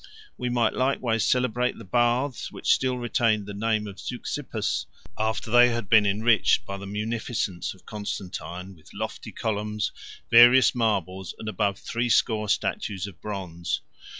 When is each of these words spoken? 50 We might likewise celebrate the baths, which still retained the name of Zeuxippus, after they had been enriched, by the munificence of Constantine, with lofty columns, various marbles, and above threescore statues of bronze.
50 0.01 0.09
We 0.39 0.49
might 0.49 0.73
likewise 0.73 1.23
celebrate 1.29 1.77
the 1.77 1.83
baths, 1.85 2.51
which 2.51 2.73
still 2.73 2.97
retained 2.97 3.45
the 3.45 3.53
name 3.53 3.85
of 3.85 3.97
Zeuxippus, 3.99 4.87
after 5.15 5.51
they 5.51 5.69
had 5.69 5.89
been 5.89 6.07
enriched, 6.07 6.65
by 6.65 6.77
the 6.77 6.87
munificence 6.87 7.71
of 7.75 7.85
Constantine, 7.85 8.75
with 8.75 8.89
lofty 8.95 9.31
columns, 9.31 9.91
various 10.31 10.73
marbles, 10.73 11.35
and 11.37 11.47
above 11.47 11.77
threescore 11.77 12.49
statues 12.49 13.05
of 13.05 13.21
bronze. 13.21 13.81